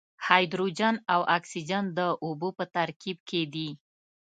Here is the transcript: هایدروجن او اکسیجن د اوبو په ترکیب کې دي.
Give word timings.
هایدروجن 0.25 0.95
او 1.13 1.21
اکسیجن 1.37 1.85
د 1.97 1.99
اوبو 2.25 2.49
په 2.57 2.63
ترکیب 2.75 3.17
کې 3.29 3.41
دي. 3.53 3.69